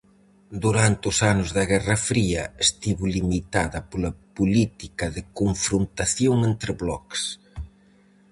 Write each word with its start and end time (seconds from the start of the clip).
Durante 0.63 1.03
os 1.11 1.17
anos 1.31 1.49
da 1.55 1.63
"guerra 1.71 1.97
fría" 2.09 2.43
estivo 2.65 3.03
limitada 3.15 3.79
pola 3.89 4.11
política 4.37 5.05
de 5.15 5.23
confrontación 5.39 6.37
entre 6.51 6.71
bloques. 6.83 7.23